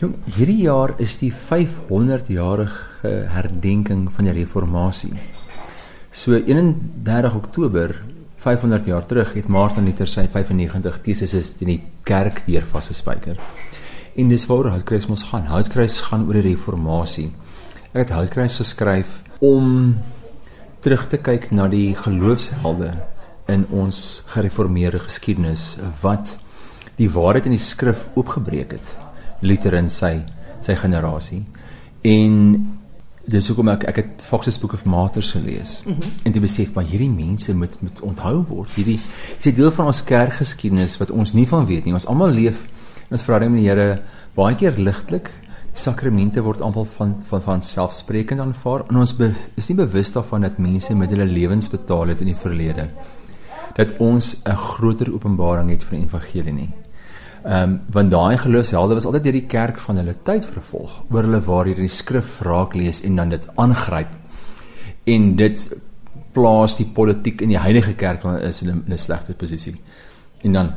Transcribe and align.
Jong, 0.00 0.14
hierdie 0.32 0.62
jaar 0.64 0.94
is 1.04 1.18
die 1.20 1.28
500-jarige 1.28 3.10
herdenking 3.34 4.06
van 4.08 4.30
die 4.30 4.32
reformatie. 4.32 5.10
So 6.08 6.38
31 6.38 7.34
Oktober 7.36 7.92
500 8.40 8.88
jaar 8.88 9.04
terug 9.04 9.34
het 9.36 9.50
Martin 9.52 9.84
Luther 9.84 10.08
sy 10.08 10.24
95 10.32 10.96
teses 11.04 11.34
in 11.60 11.68
die 11.74 11.82
kerk 12.08 12.40
deur 12.46 12.64
vasgespijker. 12.64 13.36
En 14.16 14.32
dis 14.32 14.46
waar 14.48 14.70
Houtkruis 14.72 15.04
mos 15.10 15.26
gaan. 15.28 15.44
Houtkruis 15.52 15.98
gaan 16.08 16.24
oor 16.30 16.40
die 16.40 16.46
reformatie. 16.48 17.28
Ek 17.92 18.06
het 18.06 18.16
Houtkruis 18.16 18.56
geskryf 18.62 19.20
om 19.44 19.98
terug 20.80 21.04
te 21.12 21.20
kyk 21.20 21.50
na 21.52 21.68
die 21.68 21.92
geloofshelde 21.92 22.94
in 23.52 23.68
ons 23.68 24.22
gereformeerde 24.32 25.04
geskiedenis 25.04 25.74
wat 26.00 26.38
die 26.96 27.12
waarheid 27.12 27.52
in 27.52 27.58
die 27.58 27.66
skrif 27.68 28.08
oopgebreek 28.16 28.78
het. 28.80 28.96
Luther 29.40 29.74
en 29.74 29.88
sy 29.90 30.20
sy 30.60 30.76
generasie. 30.76 31.44
En 32.04 32.36
dis 33.30 33.48
hoekom 33.50 33.70
ek 33.72 33.84
ek 33.90 34.00
het 34.00 34.24
Fox's 34.24 34.58
Book 34.60 34.74
of 34.76 34.84
Martyrs 34.84 35.32
gelees. 35.32 35.82
Mm 35.86 35.92
-hmm. 35.92 36.12
En 36.24 36.32
dit 36.32 36.42
besef 36.42 36.72
maar 36.74 36.84
hierdie 36.84 37.10
mense 37.10 37.54
moet 37.54 37.80
moet 37.80 38.00
onthou 38.00 38.44
word. 38.48 38.70
Hierdie 38.74 39.00
is 39.38 39.46
'n 39.46 39.54
deel 39.54 39.72
van 39.72 39.86
ons 39.86 40.04
kerkgeskiedenis 40.04 40.98
wat 40.98 41.10
ons 41.10 41.32
nie 41.32 41.48
van 41.48 41.66
weet 41.66 41.84
nie. 41.84 41.92
Ons 41.92 42.06
almal 42.06 42.30
leef 42.30 42.64
in 43.08 43.12
ons 43.12 43.22
verhouding 43.22 43.52
met 43.52 43.60
die 43.60 43.68
Here 43.68 44.02
baie 44.34 44.54
keer 44.54 44.74
ligtelik. 44.76 45.30
Die 45.72 45.80
sakramente 45.80 46.42
word 46.42 46.60
amper 46.60 46.84
van 46.84 47.14
van 47.24 47.42
van 47.42 47.62
selfsprekend 47.62 48.40
aanvaar 48.40 48.84
en 48.88 48.96
ons 48.96 49.16
be, 49.16 49.32
is 49.54 49.68
nie 49.68 49.76
bewus 49.76 50.12
daarvan 50.12 50.40
dat 50.40 50.58
mense 50.58 50.94
met 50.94 51.10
hulle 51.10 51.24
lewens 51.24 51.68
betaal 51.68 52.08
het 52.08 52.20
in 52.20 52.26
die 52.26 52.36
verlede. 52.36 52.88
Dat 53.74 53.96
ons 53.98 54.36
'n 54.44 54.56
groter 54.56 55.12
openbaring 55.12 55.70
het 55.70 55.84
van 55.84 55.96
die 55.96 56.06
evangelie 56.06 56.52
nie. 56.52 56.70
Ehm 57.44 57.62
um, 57.62 57.80
want 57.92 58.10
daai 58.10 58.36
geloofshelde 58.38 58.94
was 58.94 59.06
altyd 59.08 59.24
deur 59.24 59.38
die 59.38 59.46
kerk 59.48 59.78
van 59.80 59.96
hulle 59.96 60.14
tyd 60.24 60.44
vervolg 60.44 60.98
oor 61.10 61.24
hulle 61.24 61.40
waar 61.46 61.64
hier 61.64 61.78
in 61.80 61.88
die 61.88 61.94
skrif 61.94 62.40
raak 62.44 62.74
lees 62.74 63.00
en 63.02 63.16
dan 63.16 63.32
dit 63.32 63.46
aangryp. 63.54 64.12
En 65.04 65.36
dit 65.36 65.62
plaas 66.32 66.76
die 66.76 66.86
politiek 66.86 67.40
in 67.40 67.54
die 67.54 67.58
heilige 67.58 67.94
kerk 67.94 68.22
want 68.22 68.42
is 68.42 68.62
in 68.62 68.84
'n 68.86 68.98
slegte 68.98 69.34
posisie. 69.34 69.80
En 70.42 70.52
dan 70.52 70.72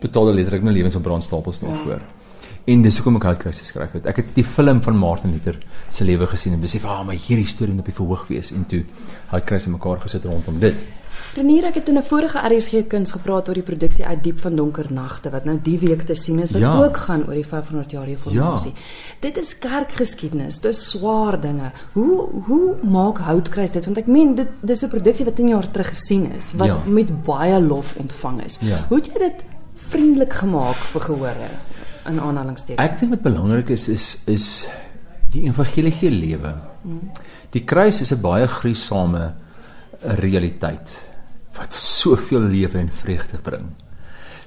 betaal 0.00 0.26
hulle 0.26 0.36
letterlik 0.36 0.62
hulle 0.62 0.76
lewens 0.76 0.96
op 0.96 1.02
brandstapels 1.02 1.60
nog 1.60 1.86
ja. 1.86 1.98
En 2.66 2.80
dis 2.82 2.96
hoekom 2.98 3.20
ek 3.20 3.24
Houtkruis 3.28 3.60
geskryf 3.62 3.92
het. 3.94 4.06
Ek 4.10 4.16
het 4.24 4.30
die 4.34 4.44
film 4.44 4.80
van 4.82 4.96
Martin 4.98 5.30
Luther 5.30 5.54
se 5.86 6.04
lewe 6.04 6.26
gesien 6.26 6.52
en 6.56 6.60
besef, 6.60 6.84
"Ag, 6.84 6.98
ah, 6.98 7.06
maar 7.06 7.14
hierdie 7.14 7.46
storie 7.46 7.72
moet 7.72 7.86
op 7.86 7.92
die 7.92 7.94
verhoog 7.94 8.26
wees." 8.26 8.50
En 8.50 8.66
toe 8.66 8.84
Houtkruis 9.26 9.66
en 9.66 9.70
mekaar 9.70 10.00
gesit 10.00 10.24
rondom 10.24 10.58
dit. 10.58 10.74
Renier, 11.36 11.64
ek 11.64 11.74
het 11.74 11.88
in 11.88 11.98
'n 11.98 12.02
vorige 12.02 12.38
RSG 12.38 12.86
kuns 12.88 13.10
gepraat 13.10 13.48
oor 13.48 13.54
die 13.54 13.62
produksie 13.62 14.06
uit 14.06 14.22
Diep 14.22 14.38
van 14.38 14.56
Donker 14.56 14.92
Nagte 14.92 15.30
wat 15.30 15.44
nou 15.44 15.58
die 15.62 15.78
week 15.78 16.02
te 16.02 16.14
sien 16.14 16.38
is 16.38 16.50
wat 16.50 16.60
ja. 16.60 16.82
ook 16.82 16.96
gaan 16.96 17.24
oor 17.26 17.34
die 17.34 17.46
500 17.46 17.90
jaar 17.90 18.06
reformatie. 18.06 18.72
Ja. 18.74 18.80
Dit 19.20 19.36
is 19.36 19.58
kerkgeskiedenis, 19.58 20.60
dis 20.60 20.90
swaar 20.90 21.40
dinge. 21.40 21.72
Hoe 21.92 22.28
hoe 22.46 22.74
maak 22.82 23.18
Houtkruis 23.18 23.72
dit? 23.72 23.84
Want 23.84 23.96
ek 23.96 24.06
meen 24.06 24.34
dit 24.34 24.48
dis 24.60 24.82
'n 24.82 24.88
produksie 24.88 25.24
wat 25.24 25.36
10 25.36 25.48
jaar 25.48 25.70
terug 25.70 25.88
gesien 25.88 26.32
is 26.38 26.52
wat 26.52 26.66
ja. 26.66 26.78
met 26.86 27.22
baie 27.22 27.60
lof 27.60 27.94
ontvang 27.96 28.44
is. 28.44 28.58
Ja. 28.60 28.84
Hoe 28.88 28.96
het 28.96 29.06
jy 29.06 29.18
dit 29.18 29.44
vriendelik 29.74 30.32
gemaak 30.32 30.76
vir 30.76 31.00
gehore 31.00 31.48
in 32.08 32.20
aanhalingstekens? 32.20 32.82
Ek 32.82 32.98
dink 33.00 33.16
wat 33.16 33.22
belangrik 33.22 33.72
is 33.74 33.88
is 33.88 34.06
is 34.26 34.46
die 35.32 35.46
evangelieë 35.50 36.10
lewe. 36.10 36.54
Hmm. 36.82 37.10
Die 37.50 37.64
kruis 37.64 38.00
is 38.00 38.12
'n 38.12 38.20
baie 38.20 38.46
gruisame 38.48 39.34
realiteit 40.22 41.06
wat 41.56 41.74
soveel 41.74 42.40
lewe 42.40 42.78
en 42.78 42.92
vreugde 42.92 43.38
bring. 43.42 43.66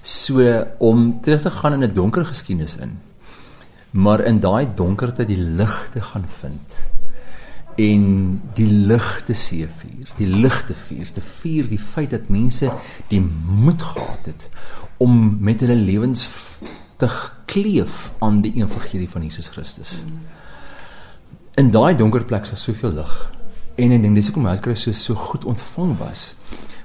So 0.01 0.65
om 0.79 1.21
terug 1.21 1.41
te 1.41 1.49
gaan 1.49 1.73
in 1.73 1.83
'n 1.83 1.93
donker 1.93 2.25
geskiedenis 2.25 2.77
in. 2.77 2.99
Maar 3.91 4.21
in 4.25 4.39
daai 4.39 4.67
donkerte 4.75 5.25
die 5.25 5.37
lig 5.37 5.89
te 5.93 6.01
gaan 6.01 6.25
vind 6.27 6.89
en 7.79 8.41
die 8.53 8.67
lig 8.67 9.21
te 9.25 9.33
seevier, 9.33 10.09
die 10.17 10.27
lig 10.27 10.65
te 10.67 10.73
vier, 10.73 11.11
te 11.13 11.21
vier 11.21 11.67
die 11.69 11.79
feit 11.79 12.09
dat 12.09 12.29
mense 12.29 12.71
die 13.07 13.21
moed 13.21 13.81
gehad 13.81 14.25
het 14.25 14.49
om 14.97 15.37
met 15.39 15.63
hulle 15.63 15.77
lewens 15.79 16.27
te 16.99 17.07
kleef 17.49 18.11
aan 18.19 18.41
die 18.43 18.53
evangelie 18.59 19.09
van 19.09 19.23
Jesus 19.23 19.47
Christus. 19.53 20.01
In 21.59 21.71
daai 21.71 21.95
donker 21.97 22.25
plek 22.27 22.47
is 22.51 22.63
soveel 22.63 22.97
lig. 22.99 23.13
En 23.79 23.93
ek 23.95 24.03
dink 24.03 24.19
dis 24.19 24.27
hoekom 24.29 24.49
Houtkruis 24.49 24.83
so 24.83 24.95
so 24.95 25.15
goed 25.15 25.47
ontvang 25.47 25.95
was. 26.01 26.33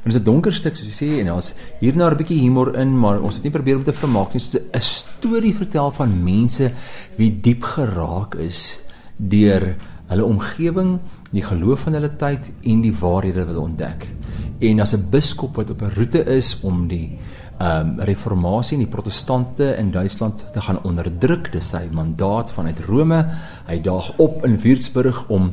Want 0.04 0.12
dit 0.12 0.14
is 0.14 0.20
'n 0.20 0.24
donker 0.24 0.52
stuk 0.52 0.76
soos 0.76 0.88
jy 0.90 0.94
sê 0.94 1.20
en 1.20 1.32
ons 1.32 1.54
hierna 1.80 2.10
'n 2.10 2.16
bietjie 2.16 2.40
humor 2.40 2.76
in, 2.76 2.98
maar 2.98 3.20
ons 3.20 3.34
het 3.34 3.44
nie 3.44 3.50
probeer 3.50 3.76
om 3.76 3.84
te 3.84 3.92
vermaak 3.92 4.34
nie. 4.34 4.40
Is 4.40 4.54
'n 4.54 4.80
storie 4.80 5.54
vertel 5.54 5.90
van 5.90 6.22
mense 6.22 6.72
wie 7.16 7.40
diep 7.40 7.62
geraak 7.62 8.34
is 8.34 8.80
deur 9.16 9.76
hulle 10.08 10.24
omgewing, 10.24 11.00
die 11.32 11.42
geloof 11.42 11.80
van 11.80 11.94
hulle 11.94 12.16
tyd 12.16 12.50
en 12.62 12.82
die 12.82 12.92
waarhede 12.92 13.44
wat 13.44 13.54
hulle 13.54 13.68
ontdek. 13.68 14.14
En 14.60 14.80
as 14.80 14.94
'n 14.94 15.10
biskop 15.10 15.56
wat 15.56 15.70
op 15.70 15.82
'n 15.82 15.94
roete 15.94 16.24
is 16.24 16.60
om 16.62 16.86
die 16.88 17.18
um, 17.58 17.94
reformatie 18.00 18.76
en 18.78 18.84
die 18.84 18.90
protestante 18.90 19.74
in 19.78 19.90
Duitsland 19.94 20.46
te 20.52 20.60
gaan 20.60 20.80
onderdruk, 20.84 21.52
dis 21.52 21.68
sy 21.74 21.86
mandaat 21.92 22.52
vanuit 22.54 22.80
Rome. 22.88 23.20
Hy 23.68 23.78
daag 23.84 24.12
op 24.22 24.44
in 24.46 24.58
Würzburg 24.60 25.24
om 25.34 25.52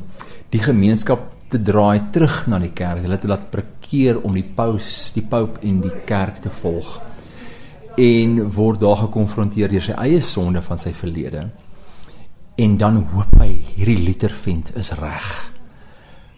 die 0.52 0.62
gemeenskap 0.64 1.30
te 1.52 1.60
draai 1.60 2.12
terug 2.16 2.46
na 2.48 2.60
die 2.60 2.72
kerk. 2.76 3.04
Hulle 3.04 3.18
het 3.18 3.28
laat 3.28 3.50
prekeer 3.52 4.22
om 4.24 4.36
die 4.36 4.46
paus, 4.46 5.12
die 5.16 5.26
pope 5.26 5.62
en 5.68 5.82
die 5.84 5.94
kerk 6.08 6.42
te 6.44 6.52
volg. 6.62 7.00
En 8.00 8.38
word 8.56 8.80
daar 8.82 9.04
gekonfronteer 9.06 9.72
deur 9.72 9.84
sy 9.84 9.98
eie 10.00 10.22
sonde 10.24 10.64
van 10.64 10.80
sy 10.80 10.94
verlede. 10.96 11.50
En 12.62 12.78
dan 12.80 13.02
hoop 13.12 13.36
hy 13.42 13.52
hierdie 13.76 14.00
Luther 14.06 14.34
vind 14.36 14.72
is 14.80 14.94
reg. 15.00 15.28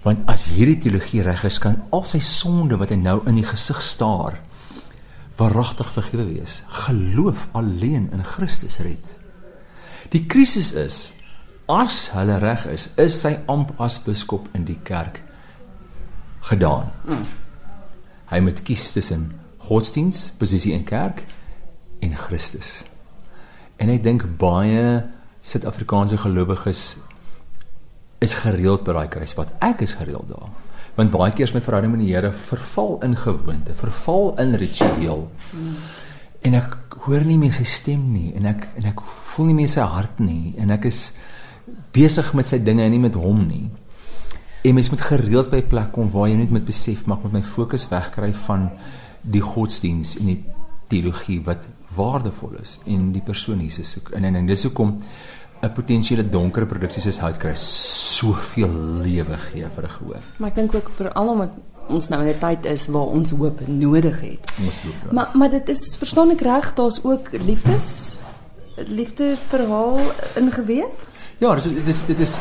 Want 0.03 0.25
as 0.27 0.49
hierdie 0.51 0.79
teologie 0.83 1.23
reg 1.23 1.45
is, 1.47 1.61
kan 1.63 1.77
al 1.95 2.03
sy 2.07 2.19
sonde 2.19 2.77
wat 2.81 2.91
hy 2.91 2.97
nou 2.99 3.21
in 3.29 3.37
die 3.39 3.47
gesig 3.47 3.79
staar, 3.85 4.41
waaragtig 5.35 5.91
vergewe 5.91 6.25
wees. 6.25 6.61
Geloof 6.67 7.47
alleen 7.51 8.09
in 8.11 8.23
Christus 8.23 8.77
red. 8.77 9.15
Die 10.09 10.25
krisis 10.25 10.71
is 10.77 11.13
as 11.71 12.09
hulle 12.13 12.37
reg 12.37 12.65
is, 12.67 12.89
is 12.99 13.15
sy 13.23 13.37
amp 13.49 13.71
as 13.81 14.01
biskop 14.03 14.49
in 14.53 14.65
die 14.67 14.79
kerk 14.83 15.21
gedaan. 16.49 16.91
Hy 18.29 18.39
moet 18.43 18.61
kies 18.67 18.91
tussen 18.93 19.31
godsdiens, 19.63 20.27
posisie 20.37 20.73
in 20.75 20.83
kerk 20.83 21.23
en 22.03 22.17
Christus. 22.19 22.81
En 23.79 23.89
ek 23.93 24.03
dink 24.03 24.25
baie 24.39 25.03
Suid-Afrikaanse 25.43 26.17
gelowiges 26.21 26.83
is 28.23 28.35
gereeld 28.39 28.85
by 28.87 28.95
daai 28.95 29.09
kruispunt. 29.11 29.51
Ek 29.63 29.81
is 29.83 29.97
gereeld 29.99 30.29
daar. 30.31 30.51
Want 30.95 31.11
baie 31.11 31.33
keer 31.33 31.47
is 31.49 31.53
my 31.55 31.61
verhouding 31.61 31.95
met 31.95 32.03
die 32.05 32.13
Here 32.13 32.31
verval 32.31 32.99
in 33.05 33.15
gewoonte, 33.17 33.73
verval 33.75 34.33
in 34.41 34.55
ritueel. 34.61 35.23
Mm. 35.51 35.77
En 36.41 36.57
ek 36.59 36.77
hoor 37.05 37.23
nie 37.27 37.37
meer 37.39 37.53
sy 37.55 37.65
stem 37.67 38.11
nie 38.13 38.31
en 38.37 38.45
ek 38.47 38.67
en 38.79 38.89
ek 38.91 39.01
voel 39.01 39.49
nie 39.51 39.57
meer 39.63 39.71
sy 39.71 39.85
hart 39.87 40.19
nie 40.23 40.53
en 40.61 40.71
ek 40.75 40.85
is 40.91 41.13
besig 41.95 42.29
met 42.37 42.47
sy 42.47 42.59
dinge 42.63 42.83
en 42.85 42.93
nie 42.93 43.01
met 43.01 43.17
hom 43.19 43.41
nie. 43.47 43.67
En 44.63 44.75
mens 44.77 44.89
moet 44.93 45.01
gereeld 45.01 45.49
by 45.51 45.63
'n 45.63 45.67
plek 45.67 45.91
kom 45.91 46.11
waar 46.11 46.29
jy 46.29 46.37
net 46.37 46.51
met 46.51 46.65
besef 46.65 47.05
maak 47.05 47.23
met 47.23 47.33
my 47.33 47.41
fokus 47.41 47.89
wegkry 47.89 48.33
van 48.33 48.69
die 49.21 49.41
godsdiens 49.41 50.17
en 50.19 50.25
die 50.25 50.43
teologie 50.87 51.41
wat 51.43 51.67
waardevol 51.95 52.59
is 52.61 52.79
en 52.85 53.11
die 53.11 53.21
persoon 53.21 53.61
Jesus 53.61 53.91
soek. 53.91 54.11
En 54.11 54.23
en, 54.23 54.35
en 54.35 54.45
dis 54.45 54.63
hoekom 54.63 54.97
'n 55.63 55.71
potensiële 55.71 56.29
donker 56.29 56.65
produksie 56.67 57.01
soos 57.01 57.19
Hout 57.23 57.37
kry 57.39 57.53
soveel 57.55 58.73
lewe 59.03 59.37
gee 59.49 59.67
vir 59.75 59.83
'n 59.83 59.89
gehoor. 59.89 60.23
Maar 60.37 60.49
ek 60.49 60.55
dink 60.55 60.75
ook 60.75 60.89
veral 60.95 61.27
omdat 61.27 61.49
ons 61.87 62.09
nou 62.09 62.21
in 62.21 62.35
'n 62.35 62.39
tyd 62.39 62.65
is 62.65 62.87
waar 62.87 63.07
ons 63.07 63.31
hoop 63.31 63.67
nodig 63.67 64.21
het. 64.21 64.53
Ons 64.65 64.81
hoop. 64.83 64.93
Ja. 65.05 65.13
Maar 65.13 65.29
maar 65.33 65.49
dit 65.49 65.69
is 65.69 65.95
verstaan 65.97 66.31
ek 66.31 66.41
reg, 66.41 66.73
daar's 66.73 66.99
ook 67.03 67.31
liefdes 67.31 68.17
liefde 68.75 69.35
verhaal 69.47 69.99
ingeweef? 70.35 71.07
Ja, 71.37 71.55
dis 71.55 71.63
dit 71.63 71.87
is 71.87 72.05
dit 72.05 72.19
is 72.19 72.39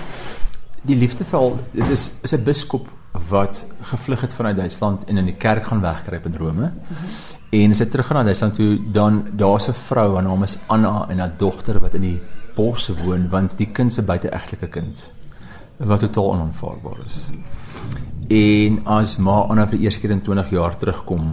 die 0.83 0.97
liefdeval. 0.97 1.59
Dit 1.71 1.89
is 1.89 2.11
is 2.23 2.33
'n 2.33 2.43
biskop 2.43 2.89
wat 3.29 3.67
gevlug 3.81 4.21
het 4.21 4.35
vanuit 4.35 4.57
Duitsland 4.57 5.05
en 5.05 5.17
in 5.17 5.25
die 5.25 5.37
kerk 5.37 5.65
gaan 5.65 5.81
wegkruip 5.81 6.27
in 6.27 6.37
Rome. 6.37 6.53
Mm 6.53 6.73
-hmm. 6.89 7.09
En 7.51 7.71
as 7.71 7.79
hy 7.79 7.85
terug 7.85 8.07
gaan 8.07 8.17
na 8.17 8.23
Duitsland 8.23 8.55
toe, 8.55 8.81
dan 8.91 9.27
daar's 9.33 9.69
'n 9.69 9.73
vrou, 9.73 10.15
haar 10.15 10.23
naam 10.23 10.43
is 10.43 10.59
Anna 10.67 11.07
en 11.09 11.19
haar 11.19 11.33
dogter 11.37 11.81
wat 11.81 11.95
in 11.95 12.01
die 12.01 12.23
bos 12.57 12.89
woon 13.03 13.29
want 13.33 13.57
die 13.59 13.71
kind 13.75 13.93
se 13.93 14.05
buiteegtelike 14.07 14.69
kind 14.73 15.07
wat 15.83 16.01
totaal 16.05 16.35
onaanvaarbaar 16.37 17.05
is. 17.07 17.31
En 18.33 18.79
as 18.87 19.17
ma 19.19 19.43
Anna 19.51 19.67
vir 19.67 19.83
eers 19.83 19.99
keer 20.01 20.15
in 20.15 20.23
20 20.23 20.53
jaar 20.55 20.77
terugkom 20.79 21.33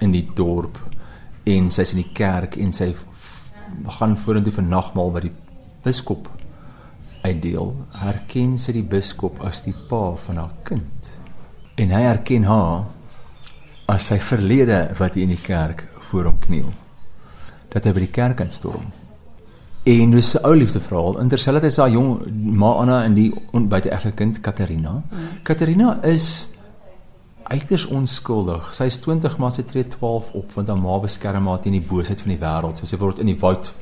in 0.00 0.14
die 0.14 0.24
dorp 0.34 0.78
en 1.44 1.70
sy's 1.74 1.92
in 1.94 2.02
die 2.02 2.12
kerk 2.16 2.56
en 2.56 2.72
sy 2.72 2.92
gaan 3.98 4.16
vorentoe 4.16 4.54
vir 4.54 4.66
nagmaal 4.66 5.12
by 5.14 5.24
die 5.26 5.34
biskop 5.84 6.28
uitdeel, 7.20 7.74
herken 8.00 8.56
sy 8.58 8.72
die 8.78 8.86
biskop 8.86 9.42
as 9.44 9.60
die 9.66 9.74
pa 9.88 10.14
van 10.24 10.40
haar 10.40 10.54
kind. 10.64 11.10
En 11.80 11.92
hy 11.92 12.00
herken 12.06 12.46
haar 12.48 12.88
as 13.90 14.08
sy 14.12 14.20
verlede 14.22 14.80
wat 14.98 15.16
hier 15.16 15.28
in 15.28 15.34
die 15.34 15.44
kerk 15.44 15.84
voor 16.08 16.30
hom 16.30 16.40
kniel. 16.40 16.72
Dat 17.70 17.86
hy 17.86 17.94
by 17.94 18.06
die 18.06 18.14
kerk 18.14 18.42
instorm. 18.44 18.88
En 19.90 20.10
dis 20.10 20.34
'n 20.34 20.44
ou 20.46 20.54
liefdeverhaal. 20.56 21.18
Interselfs 21.18 21.64
is 21.64 21.74
daar 21.74 21.90
jong 21.90 22.10
Ma 22.44 22.72
Anna 22.72 23.02
en 23.02 23.14
die 23.14 23.34
buiteegtelike 23.52 24.16
kind 24.16 24.40
Katarina. 24.40 24.90
Mm. 24.90 25.18
Katarina 25.42 26.02
is 26.02 26.48
uiters 27.42 27.86
onskuldig. 27.86 28.74
Sy 28.74 28.84
is 28.84 28.98
20 29.02 29.38
maar 29.38 29.52
sy 29.52 29.62
tree 29.62 29.86
12 29.86 30.30
op 30.38 30.52
want 30.52 30.68
haar 30.68 30.78
ma 30.78 30.98
beskerm 30.98 31.46
haar 31.46 31.60
teen 31.60 31.72
die 31.72 31.86
boosheid 31.88 32.20
van 32.20 32.30
die 32.34 32.38
wêreld. 32.38 32.78
So 32.78 32.86
sy 32.86 32.96
word 33.00 33.18
in 33.18 33.26
die 33.26 33.38
woud 33.38 33.72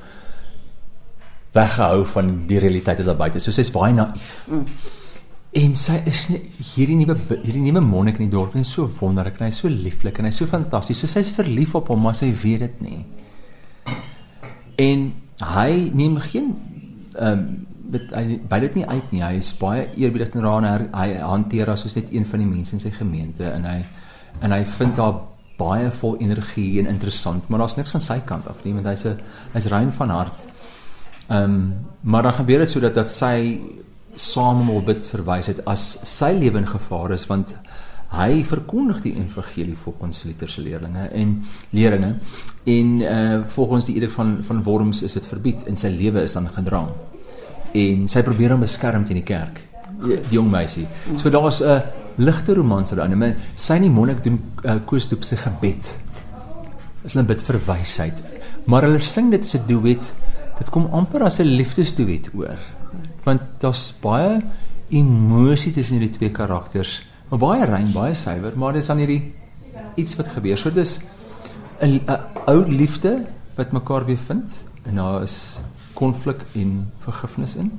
weggehou 1.52 2.06
van 2.06 2.32
die 2.46 2.58
realiteit 2.58 3.04
daar 3.04 3.16
buite. 3.16 3.40
So 3.40 3.50
sy's 3.50 3.70
baie 3.70 3.92
naïef. 3.92 4.48
Mm. 4.50 4.64
En 5.58 5.76
sy 5.76 6.00
is 6.06 6.26
hierdie 6.74 6.96
nuwe 6.96 7.16
hierdie 7.42 7.62
nuwe 7.64 7.80
monnik 7.80 8.18
in 8.20 8.28
die 8.28 8.36
dorp 8.36 8.54
en 8.54 8.64
so 8.64 8.88
wonderlik 9.00 9.40
en 9.40 9.48
hy's 9.48 9.62
so 9.64 9.68
lieflik 9.68 10.18
en 10.18 10.28
hy's 10.28 10.36
so 10.36 10.46
fantasties. 10.46 10.98
So 10.98 11.06
sy's 11.06 11.30
verlief 11.30 11.74
op 11.74 11.88
hom, 11.88 12.02
maar 12.04 12.14
sy 12.14 12.32
weet 12.42 12.66
dit 12.66 12.80
nie. 12.80 13.06
En 14.76 15.12
hy 15.40 15.90
neem 15.94 16.18
geen 16.18 16.54
ehm 17.14 17.32
um, 17.32 17.66
dit 17.88 18.10
hy 18.12 18.36
by 18.48 18.58
dit 18.60 18.74
nie 18.76 18.84
uit 18.84 19.12
nie. 19.14 19.22
Hy 19.24 19.38
is 19.40 19.54
baie 19.56 19.86
eerbiedig 19.96 20.28
teenoor 20.34 20.60
haar. 20.66 20.82
Hy 20.92 21.14
hanteer 21.24 21.70
haar 21.72 21.80
soos 21.80 21.96
net 21.96 22.12
een 22.12 22.26
van 22.28 22.42
die 22.42 22.48
mense 22.48 22.76
in 22.76 22.82
sy 22.82 22.90
gemeente 22.92 23.48
en 23.48 23.64
hy 23.64 23.78
en 24.44 24.52
hy 24.52 24.60
vind 24.76 25.00
haar 25.00 25.22
baie 25.58 25.88
vol 25.90 26.18
energie 26.22 26.78
en 26.78 26.86
interessant, 26.86 27.48
maar 27.48 27.64
daar's 27.64 27.74
niks 27.78 27.90
van 27.90 28.04
sy 28.04 28.20
kant 28.26 28.46
af 28.46 28.60
nie, 28.62 28.74
want 28.76 28.86
hy's 28.86 29.06
'n 29.06 29.18
hy's 29.54 29.66
rein 29.72 29.92
van 29.92 30.10
hart. 30.10 30.44
Ehm 31.28 31.44
um, 31.44 31.74
maar 32.02 32.22
dan 32.22 32.32
gebeur 32.32 32.58
dit 32.58 32.70
sodat 32.70 32.94
dat 32.94 33.10
sy 33.10 33.60
saam 34.14 34.66
met 34.66 34.84
bid 34.84 35.08
verwys 35.08 35.46
het 35.46 35.64
as 35.66 35.98
sy 36.02 36.32
lewe 36.32 36.58
in 36.58 36.66
gevaar 36.66 37.12
is 37.12 37.26
want 37.26 37.54
hy 38.08 38.42
verkondig 38.44 39.02
die 39.04 39.14
evangelie 39.20 39.76
volgens 39.76 40.24
Luther 40.24 40.48
se 40.48 40.62
leerlinge 40.64 41.08
en 41.12 41.34
leringe 41.70 42.14
en 42.64 43.00
uh 43.00 43.44
volgens 43.44 43.86
die 43.86 43.96
edik 43.96 44.10
van 44.10 44.38
van 44.42 44.62
Worms 44.62 45.02
is 45.02 45.12
dit 45.12 45.26
verbied 45.26 45.66
en 45.68 45.76
sy 45.76 45.88
lewe 45.92 46.22
is 46.22 46.32
dan 46.32 46.48
gedrang. 46.48 46.88
En 47.72 48.08
sy 48.08 48.22
probeer 48.22 48.54
hom 48.56 48.64
beskerm 48.64 49.04
teen 49.04 49.20
die 49.20 49.28
kerk 49.28 49.60
die, 50.02 50.18
die 50.28 50.38
jong 50.38 50.50
meisie. 50.50 50.86
So 51.16 51.30
daar's 51.30 51.60
'n 51.60 51.82
ligte 52.16 52.54
romanse 52.54 52.94
daarin 52.94 53.18
maar 53.18 53.36
sy 53.54 53.74
en 53.74 53.82
die 53.82 53.90
monnik 53.90 54.22
doen 54.22 54.40
uh, 54.64 54.78
koosdoop 54.84 55.24
se 55.24 55.36
gebed. 55.36 55.98
Is 57.04 57.12
hulle 57.12 57.26
bid 57.26 57.42
vir 57.42 57.58
wysheid. 57.66 58.22
Maar 58.66 58.82
hulle 58.82 58.98
sing 58.98 59.30
dit 59.30 59.42
as 59.42 59.54
'n 59.54 59.66
duet. 59.66 60.12
Dit 60.58 60.70
kom 60.70 60.88
amper 60.92 61.22
as 61.22 61.38
'n 61.38 61.44
liefdesduet 61.44 62.30
oor. 62.34 62.58
Want 63.24 63.40
daar's 63.60 63.94
baie 64.00 64.42
emosie 64.88 65.72
tussen 65.72 65.98
hierdie 65.98 66.16
twee 66.16 66.30
karakters 66.30 67.02
maar 67.28 67.38
baie 67.38 67.64
rein 67.64 67.92
baie 67.92 68.14
suiwer 68.14 68.56
maar 68.56 68.72
dis 68.72 68.86
dan 68.86 68.98
hierdie 69.02 69.34
iets 70.00 70.16
wat 70.16 70.28
gebeur 70.36 70.58
so 70.58 70.70
dis 70.70 71.00
'n 71.80 72.00
ou 72.46 72.64
liefde 72.66 73.26
wat 73.56 73.72
mekaar 73.72 74.04
weer 74.04 74.18
vind 74.18 74.64
en 74.84 74.94
daar 74.94 75.22
is 75.22 75.58
konflik 75.94 76.44
en 76.54 76.92
vergifnis 76.98 77.56
in 77.56 77.72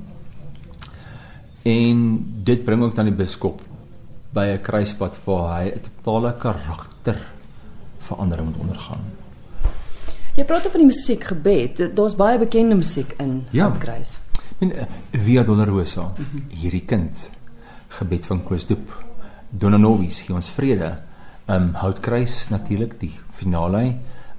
en 1.62 2.24
dit 2.44 2.64
bring 2.64 2.82
ook 2.82 2.94
dan 2.94 3.04
die 3.04 3.14
biskop 3.14 3.62
by 4.32 4.46
'n 4.56 4.62
kruispunt 4.62 5.18
waar 5.24 5.60
hy 5.60 5.70
'n 5.70 5.80
totale 5.80 6.34
karakter 6.38 7.18
verandering 7.98 8.48
moet 8.48 8.60
ondergaan 8.60 9.20
Jy 10.38 10.44
praat 10.46 10.66
oor 10.66 10.78
die 10.78 10.86
musiek 10.86 11.24
gebed. 11.26 11.80
Daar's 11.96 12.14
baie 12.16 12.38
bekende 12.38 12.76
musiek 12.78 13.12
in 13.18 13.42
ja. 13.50 13.66
Houtkruis. 13.66 14.20
En 14.62 14.70
uh, 14.72 14.86
Via 15.10 15.42
Dolorosa, 15.42 16.02
mm 16.02 16.24
-hmm. 16.30 16.44
hierdie 16.48 16.84
kind, 16.84 17.30
gebed 17.88 18.26
van 18.26 18.44
Koos 18.44 18.66
Doep. 18.66 19.09
Dona 19.50 19.76
Nobis, 19.76 20.20
gee 20.26 20.34
ons 20.34 20.50
vrede. 20.50 20.90
Ehm 21.46 21.70
um, 21.70 21.74
Houtkruis 21.74 22.48
natuurlik 22.50 22.98
die 23.00 23.12
finale. 23.30 23.84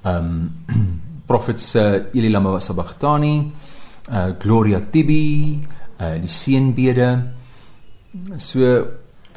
Ehm 0.02 0.32
um, 0.68 1.00
Prophets 1.26 1.74
uh, 1.76 2.02
Eli 2.12 2.30
Lama 2.30 2.58
Sabachthani, 2.60 3.52
uh, 4.10 4.32
Gloria 4.38 4.80
Tibi, 4.80 5.60
uh, 6.00 6.16
die 6.20 6.28
seënbede. 6.28 7.08
So 8.36 8.82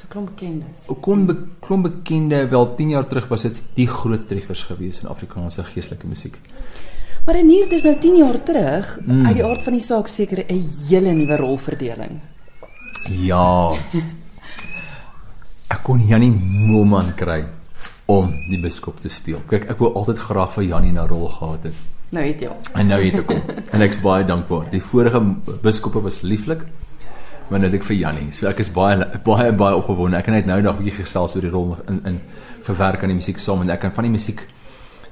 klomp 0.10 0.33
bekendes. 0.33 0.86
Ook 0.89 1.01
kom 1.01 1.25
be, 1.25 1.36
klomp 1.60 1.88
bekende 1.88 2.48
wel 2.48 2.74
10 2.75 2.89
jaar 2.89 3.07
terug 3.07 3.27
was 3.31 3.45
dit 3.48 3.62
die 3.77 3.88
groot 3.88 4.27
treffers 4.27 4.66
gewees 4.69 5.01
in 5.01 5.10
Afrikaanse 5.12 5.63
geestelike 5.63 6.07
musiek. 6.07 6.39
Maar 7.25 7.39
en 7.42 7.50
hier 7.50 7.69
dis 7.69 7.83
nou 7.83 7.95
10 8.00 8.18
jaar 8.22 8.38
terug 8.44 9.00
mm. 9.06 9.25
uit 9.25 9.39
die 9.39 9.45
aard 9.45 9.63
van 9.66 9.74
die 9.74 9.81
saak 9.81 10.07
seker 10.07 10.44
'n 10.45 10.62
hele 10.89 11.13
nuwe 11.13 11.38
rolverdeling. 11.42 12.19
Ja. 13.10 13.74
ek 15.69 15.81
kon 15.83 16.00
Jannie 16.00 16.31
Moelman 16.31 17.13
kry 17.17 17.45
om 18.06 18.31
die 18.50 18.59
biskop 18.62 19.00
te 19.01 19.09
speel. 19.09 19.41
Kyk, 19.50 19.69
ek 19.69 19.81
wou 19.81 19.91
altyd 19.94 20.19
graag 20.19 20.51
vir 20.53 20.63
Jannie 20.63 20.94
'n 20.94 21.07
rol 21.07 21.27
gehad 21.27 21.63
het. 21.63 21.73
Nou 22.12 22.23
het 22.23 22.39
jy. 22.41 22.50
En 22.75 22.88
nou 22.88 23.01
het 23.01 23.19
ek 23.19 23.27
hom. 23.27 23.41
en 23.73 23.81
ek's 23.81 24.01
baie 24.01 24.25
dankbaar. 24.25 24.69
Die 24.71 24.81
vorige 24.81 25.21
biskoppe 25.62 26.01
was 26.01 26.21
lieflik 26.21 26.65
maar 27.50 27.59
net 27.59 27.75
ek 27.77 27.85
vir 27.85 27.97
Jannie. 28.00 28.31
So 28.33 28.47
ek 28.50 28.59
is 28.63 28.71
baie 28.73 28.97
baie 29.25 29.51
baie 29.53 29.77
opgewonde. 29.77 30.17
Ek 30.17 30.29
het 30.29 30.35
net 30.35 30.45
nou 30.45 30.62
nog 30.62 30.75
'n 30.75 30.83
bietjie 30.83 31.03
gesels 31.03 31.35
oor 31.35 31.41
die 31.41 31.51
rol 31.51 31.77
in 31.88 32.01
in 32.06 32.19
verwerk 32.62 33.03
aan 33.03 33.09
die 33.09 33.21
musiek 33.21 33.39
saam 33.39 33.62
en 33.62 33.69
ek 33.69 33.81
kan 33.81 33.91
van 33.91 34.03
die 34.03 34.12
musiek 34.12 34.47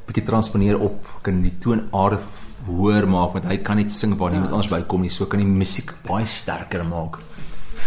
bietjie 0.07 0.25
transponeer 0.25 0.79
op 0.79 1.05
kan 1.21 1.41
die 1.41 1.53
toonaarde 1.59 2.19
hoor 2.65 3.07
maak 3.07 3.33
want 3.33 3.45
hy 3.45 3.57
kan 3.57 3.77
net 3.77 3.91
sing 3.91 4.17
waar 4.17 4.31
niemand 4.31 4.49
ja. 4.49 4.55
anders 4.55 4.71
bykom 4.71 5.01
nie. 5.01 5.09
So 5.09 5.25
kan 5.25 5.39
die 5.39 5.47
musiek 5.47 5.93
baie 6.07 6.25
sterker 6.25 6.83
maak 6.85 7.19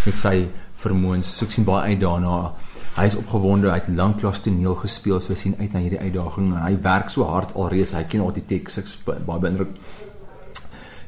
met 0.06 0.18
sy 0.20 0.46
vermoëns. 0.82 1.34
So 1.36 1.46
ek 1.48 1.56
sien 1.56 1.66
baie 1.66 1.92
uit 1.92 2.00
daarna. 2.00 2.54
Hy 2.96 3.04
is 3.10 3.18
opgewonde. 3.18 3.70
Hy 3.72 3.80
het 3.80 3.90
lanklaas 3.92 4.42
toneel 4.44 4.78
gespeel. 4.80 5.20
So 5.20 5.34
ek 5.34 5.42
sien 5.42 5.56
uit 5.58 5.72
na 5.74 5.82
hierdie 5.84 6.00
uitdaging 6.00 6.52
en 6.52 6.62
hy 6.62 6.74
werk 6.86 7.12
so 7.12 7.26
hard 7.28 7.54
alreeds. 7.58 7.96
Hy 7.98 8.06
ken 8.10 8.24
al 8.24 8.34
die 8.36 8.46
teks. 8.46 8.80
Ek 8.82 8.92
baie 9.06 9.42
beïndruk. 9.42 9.76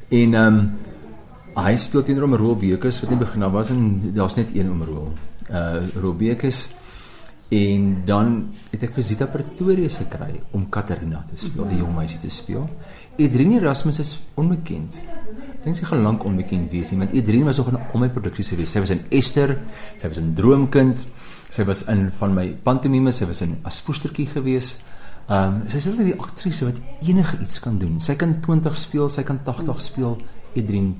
En 0.09 0.39
ehm 0.43 0.61
um, 0.61 0.63
hy 1.59 1.73
speel 1.75 2.03
teenoor 2.05 2.27
om 2.29 2.35
Robekus 2.39 3.01
wat 3.03 3.09
nie 3.11 3.19
begin 3.19 3.43
daar 3.43 3.51
was 3.51 3.71
en 3.73 4.11
daar's 4.15 4.37
net 4.37 4.53
een 4.55 4.69
om 4.71 4.83
rol. 4.85 5.09
Uh 5.49 5.81
Robekus 5.99 6.69
en 7.49 7.87
dan 8.05 8.35
het 8.69 8.85
ek 8.85 8.93
visita 8.93 9.25
Pretoria 9.27 9.89
gekry 9.89 10.37
om 10.53 10.67
Katarina 10.69 11.23
te 11.29 11.37
speel, 11.41 11.65
die 11.71 11.79
jong 11.81 11.95
meisie 11.97 12.21
te 12.21 12.29
speel. 12.29 12.67
Edrine 13.19 13.57
Erasmus 13.59 13.99
is 13.99 14.11
onbekend. 14.39 14.95
Ek 15.59 15.65
dink 15.65 15.75
sy 15.75 15.87
gaan 15.89 16.05
lank 16.05 16.23
onbekend 16.23 16.69
wees 16.71 16.93
nie, 16.93 17.01
want 17.01 17.15
Edrine 17.17 17.49
was 17.49 17.59
nog 17.59 17.73
in 17.73 17.79
al 17.81 17.99
my 17.99 18.07
produksies 18.15 18.53
gewees. 18.53 18.71
Sy 18.71 18.83
was 18.85 18.93
in 18.95 19.01
Esther, 19.15 19.57
sy 19.99 20.07
was 20.07 20.21
in 20.21 20.31
Droomkind, 20.37 21.03
sy 21.51 21.65
was 21.67 21.83
in 21.91 22.05
van 22.15 22.37
my 22.37 22.45
pantomime, 22.63 23.11
sy 23.11 23.27
was 23.27 23.43
in 23.43 23.57
Aspoestertjie 23.67 24.29
gewees. 24.31 24.77
Ehm 25.27 25.59
um, 25.59 25.59
sy 25.69 25.81
is 25.81 25.89
net 25.91 26.13
die 26.13 26.15
aktrise 26.15 26.69
wat 26.69 26.79
enige 27.03 27.41
iets 27.43 27.59
kan 27.61 27.75
doen. 27.81 27.99
Sy 28.01 28.15
kan 28.17 28.39
20 28.45 28.79
speel, 28.79 29.11
sy 29.11 29.27
kan 29.27 29.43
80 29.43 29.83
speel. 29.83 30.15
Edrine 30.57 30.95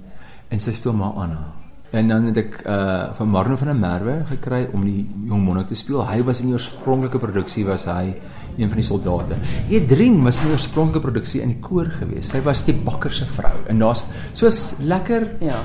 en 0.52 0.62
sy 0.62 0.76
speel 0.76 0.94
maar 1.00 1.16
Anna. 1.24 1.59
En 1.90 2.08
dan 2.08 2.28
het 2.30 2.38
ek 2.38 2.60
uh 2.70 3.14
van 3.18 3.30
Marno 3.34 3.56
van 3.58 3.72
der 3.72 3.78
Merwe 3.78 4.16
gekry 4.30 4.68
om 4.74 4.84
die 4.86 5.08
jong 5.26 5.42
monnik 5.42 5.72
te 5.72 5.78
speel. 5.78 6.04
Hy 6.06 6.22
was 6.28 6.42
in 6.44 6.52
die 6.52 6.54
oorspronklike 6.54 7.22
produksie 7.22 7.66
was 7.66 7.88
hy 7.90 8.14
een 8.60 8.70
van 8.70 8.78
die 8.78 8.86
soldate. 8.86 9.40
Edrien 9.74 10.20
was 10.24 10.38
in 10.38 10.50
die 10.50 10.54
oorspronklike 10.54 11.02
produksie 11.08 11.42
in 11.42 11.56
die 11.56 11.64
koor 11.64 11.90
gewees. 11.98 12.30
Sy 12.30 12.44
was 12.46 12.62
die 12.68 12.78
bakker 12.78 13.14
se 13.14 13.26
vrou. 13.26 13.56
En 13.72 13.82
daar's 13.82 14.06
soos 14.38 14.78
lekker 14.86 15.32
ja. 15.42 15.64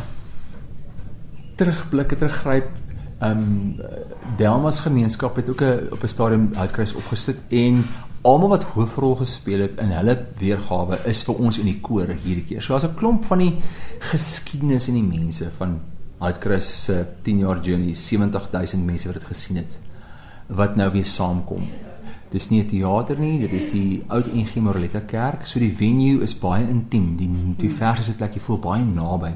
Terugblikke 1.61 2.17
teruggryp. 2.17 2.73
Um 3.23 3.77
Delmas 4.41 4.81
gemeenskap 4.81 5.37
het 5.37 5.51
ook 5.51 5.63
'n 5.63 5.89
op 5.93 6.03
'n 6.03 6.09
stadium 6.09 6.51
uitkruis 6.57 6.95
opgesit 6.95 7.39
en 7.49 7.85
almal 8.23 8.49
wat 8.49 8.65
hoofrol 8.65 9.15
gespeel 9.15 9.61
het 9.61 9.81
in 9.81 9.91
hulle 9.93 10.27
weergawe 10.39 10.99
is 11.05 11.23
vir 11.23 11.35
ons 11.35 11.59
in 11.59 11.67
die 11.67 11.81
koor 11.81 12.09
hierdie 12.09 12.45
keer. 12.45 12.63
So 12.63 12.73
daar's 12.73 12.89
'n 12.89 12.95
klomp 12.95 13.25
van 13.25 13.39
die 13.39 13.55
geskiedenis 13.99 14.89
en 14.89 14.95
die 14.95 15.19
mense 15.19 15.51
van 15.51 15.81
Uitkrus 16.19 16.85
se 16.85 17.07
10 17.23 17.39
jaar 17.39 17.61
journey, 17.61 17.95
70000 17.95 18.85
mense 18.85 19.09
wat 19.09 19.19
dit 19.19 19.25
gesien 19.25 19.57
het 19.57 19.79
wat 20.47 20.77
nou 20.77 20.91
weer 20.93 21.07
saamkom. 21.09 21.69
Dis 22.31 22.51
nie 22.51 22.63
'n 22.63 22.67
teater 22.67 23.19
nie, 23.19 23.39
dit 23.39 23.53
is 23.53 23.71
die 23.71 24.03
oud 24.09 24.27
NG 24.27 24.61
Moreletta 24.61 25.01
kerk. 25.01 25.47
So 25.47 25.59
die 25.59 25.73
venue 25.73 26.23
is 26.23 26.39
baie 26.39 26.69
intiem. 26.69 27.17
Die 27.17 27.31
die 27.57 27.71
vers 27.71 28.01
is 28.01 28.07
dit 28.07 28.21
laat 28.21 28.35
jy 28.35 28.41
voel 28.41 28.59
baie 28.59 28.85
naby. 28.85 29.33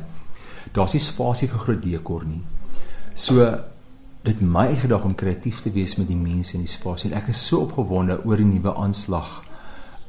Daar's 0.72 0.92
nie 0.92 1.00
spasie 1.00 1.48
vir 1.48 1.58
groot 1.58 1.82
dekor 1.82 2.24
nie. 2.24 2.42
So 3.14 3.58
dit 4.24 4.40
my 4.40 4.66
uitgedaag 4.66 5.04
om 5.04 5.14
kreatief 5.14 5.60
te 5.60 5.70
wees 5.70 5.96
met 5.96 6.08
die 6.08 6.16
mense 6.16 6.54
in 6.54 6.60
die 6.60 6.68
spasie. 6.68 7.14
Ek 7.14 7.28
is 7.28 7.46
so 7.46 7.60
opgewonde 7.60 8.24
oor 8.24 8.36
die 8.36 8.44
nuwe 8.44 8.74
aanslag 8.74 9.44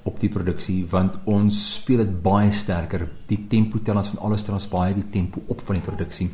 op 0.04 0.20
die 0.20 0.30
produksie 0.30 0.86
want 0.90 1.18
ons 1.26 1.60
speel 1.74 1.98
dit 1.98 2.22
baie 2.24 2.52
sterker. 2.52 3.08
Die 3.28 3.46
tempo 3.48 3.80
tel 3.80 3.98
ons 3.98 4.08
van 4.08 4.20
alles 4.20 4.44
trans 4.44 4.68
baie 4.68 4.94
die 4.94 5.10
tempo 5.10 5.42
op 5.48 5.62
van 5.66 5.76
die 5.76 5.86
produksie. 5.86 6.30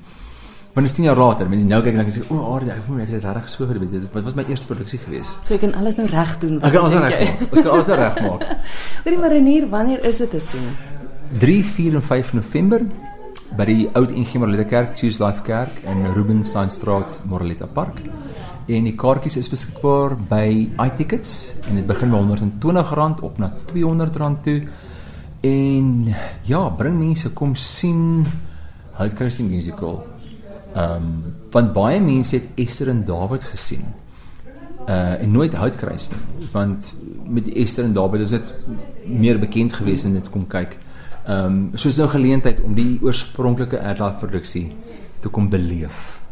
Is 0.75 0.91
10 0.91 1.05
jaar 1.08 1.15
later, 1.15 1.48
mense 1.48 1.63
nou 1.63 1.77
kyk 1.82 1.96
en 1.96 2.01
ek 2.03 2.10
sê 2.12 2.22
o, 2.27 2.36
oh, 2.36 2.58
ek 2.60 2.82
voel 2.84 2.98
ek 3.05 3.13
het 3.13 3.24
regtig 3.24 3.51
so 3.53 3.65
gedoen. 3.65 3.88
Dit 3.94 4.12
was 4.12 4.36
my 4.36 4.44
eerste 4.44 4.67
produksie 4.67 5.00
gewees. 5.00 5.29
So 5.48 5.55
ek 5.55 5.62
kan 5.63 5.72
alles 5.79 5.96
nou 5.96 6.05
reg 6.12 6.34
doen. 6.41 6.58
Ek 6.60 6.74
kan 6.75 6.84
alles 6.84 6.96
reg 7.00 7.13
maak. 7.15 7.44
Ons 7.46 7.62
kan 7.62 7.70
alles 7.72 7.88
nou 7.88 7.98
reg 8.01 8.17
maak. 8.25 8.41
Hoorie 9.05 9.20
Marinier, 9.22 9.67
wanneer 9.72 10.03
is 10.05 10.20
dit 10.20 10.34
te 10.36 10.41
sien? 10.44 10.65
3, 11.39 11.55
4 11.63 11.96
en 11.96 12.03
5 12.03 12.34
November 12.36 12.84
by 13.55 13.67
die 13.70 13.86
oud 13.96 14.12
NG 14.12 14.41
Moreletta 14.41 14.65
Kerk, 14.67 14.98
Choose 15.00 15.24
Life 15.24 15.46
Kerk 15.48 15.79
in 15.88 16.03
Rubensteinstraat, 16.17 17.22
Moreletta 17.32 17.70
Park. 17.72 18.01
En 18.67 18.89
die 18.89 18.96
kaartjies 19.00 19.39
is 19.39 19.50
beskikbaar 19.53 20.17
by 20.27 20.50
iTickets 20.89 21.53
en 21.70 21.79
dit 21.79 21.88
begin 21.88 22.12
by 22.12 22.20
R120 22.36 23.24
op 23.24 23.39
na 23.39 23.53
R200 23.72 24.44
toe. 24.44 24.58
En 25.46 26.12
ja, 26.51 26.65
bring 26.75 27.00
mense 27.00 27.32
kom 27.32 27.55
sien 27.55 28.25
Houtkrys 29.00 29.39
die 29.39 29.48
musical. 29.48 30.03
Ehm 30.75 30.96
um, 30.96 31.36
want 31.51 31.72
baie 31.74 32.01
mense 32.03 32.36
het 32.36 32.48
Esther 32.60 32.89
en 32.91 33.05
Dawid 33.08 33.44
gesien. 33.44 33.86
Uh 34.88 35.22
en 35.22 35.32
nooit 35.32 35.53
Houtkrys 35.55 36.10
nie, 36.12 36.48
want 36.51 36.96
met 37.24 37.48
Esther 37.53 37.86
en 37.86 37.94
Dawid 37.94 38.22
is 38.22 38.29
dit 38.36 38.53
meer 39.05 39.39
bekend 39.39 39.74
gewees 39.74 40.03
en 40.03 40.13
dit 40.13 40.29
kom 40.29 40.48
kyk. 40.48 40.77
Ehm 41.25 41.46
um, 41.46 41.70
soos 41.74 41.98
nou 41.98 42.10
geleentheid 42.12 42.62
om 42.62 42.75
die 42.75 43.00
oorspronklike 43.01 43.77
Erdlife 43.77 44.20
produksie 44.25 44.67
te 45.20 45.29
kom 45.29 45.50
beleef. 45.50 46.25